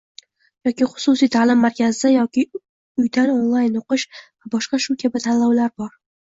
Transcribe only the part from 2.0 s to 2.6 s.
yoki